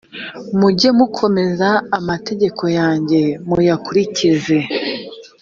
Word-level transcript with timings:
mujye 0.59 0.89
mukomeza 0.97 1.69
amategeko 1.99 2.63
yanjye 2.77 3.21
muyakurikize 3.47 4.57